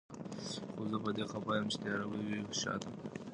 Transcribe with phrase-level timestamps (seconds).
[0.71, 2.89] خو زه په دې خفه يم چي تياره به يې وي شاته